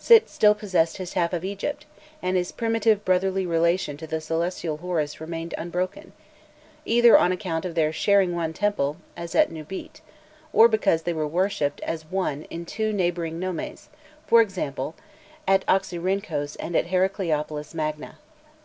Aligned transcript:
Sit 0.00 0.28
still 0.28 0.52
possessed 0.56 0.96
his 0.96 1.12
half 1.12 1.32
of 1.32 1.44
Egypt, 1.44 1.86
and 2.20 2.36
his 2.36 2.50
primitive 2.50 3.04
brotherly 3.04 3.46
relation 3.46 3.96
to 3.98 4.06
the 4.08 4.20
celestial 4.20 4.78
Horus 4.78 5.20
remained 5.20 5.54
unbroken, 5.56 6.12
either 6.84 7.16
'on 7.16 7.30
account 7.30 7.64
of 7.64 7.76
their 7.76 7.92
sharing 7.92 8.34
one 8.34 8.52
temple, 8.52 8.96
as 9.16 9.36
at 9.36 9.48
Nûbît, 9.52 10.00
or 10.52 10.66
because 10.66 11.02
they 11.02 11.12
were 11.12 11.28
worshipped 11.28 11.80
as 11.82 12.04
one 12.04 12.46
in 12.50 12.66
two 12.66 12.92
neighbouring 12.92 13.38
nomes, 13.38 13.60
as, 13.60 13.88
for 14.26 14.42
example, 14.42 14.96
at 15.46 15.64
Oxyrrhynchos 15.68 16.56
and 16.58 16.74
at 16.74 16.86
Heracleopolis 16.86 17.72
Magna. 17.72 18.18